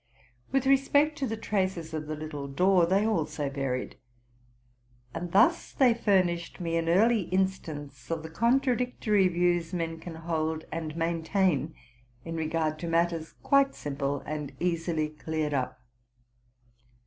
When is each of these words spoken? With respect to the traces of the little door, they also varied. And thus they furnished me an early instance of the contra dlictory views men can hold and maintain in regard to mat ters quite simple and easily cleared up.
With 0.51 0.65
respect 0.65 1.15
to 1.19 1.27
the 1.27 1.37
traces 1.37 1.93
of 1.93 2.07
the 2.07 2.15
little 2.15 2.47
door, 2.47 2.87
they 2.87 3.05
also 3.05 3.51
varied. 3.51 3.97
And 5.13 5.31
thus 5.31 5.73
they 5.73 5.93
furnished 5.93 6.59
me 6.59 6.75
an 6.77 6.89
early 6.89 7.25
instance 7.29 8.09
of 8.09 8.23
the 8.23 8.29
contra 8.31 8.75
dlictory 8.75 9.31
views 9.31 9.73
men 9.75 9.99
can 9.99 10.15
hold 10.15 10.65
and 10.71 10.95
maintain 10.97 11.75
in 12.25 12.35
regard 12.35 12.79
to 12.79 12.87
mat 12.87 13.11
ters 13.11 13.33
quite 13.43 13.75
simple 13.75 14.21
and 14.25 14.53
easily 14.59 15.07
cleared 15.07 15.53
up. 15.53 15.79